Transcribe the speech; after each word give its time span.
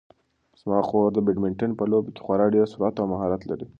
زما 0.61 0.79
خور 0.87 1.09
د 1.13 1.19
بدمینټن 1.27 1.71
په 1.79 1.83
لوبه 1.91 2.09
کې 2.13 2.21
خورا 2.25 2.45
ډېر 2.55 2.65
سرعت 2.73 2.95
او 3.01 3.05
مهارت 3.13 3.41
لري. 3.49 3.67